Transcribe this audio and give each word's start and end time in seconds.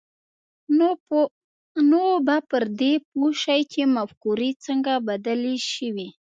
نو 1.89 1.99
به 2.25 2.37
پر 2.49 2.63
دې 2.79 2.93
پوه 3.09 3.29
شئ 3.41 3.61
چې 3.71 3.81
مفکورې 3.95 4.49
څنګه 4.65 4.93
بدلې 5.07 5.55
شوې 5.73 6.07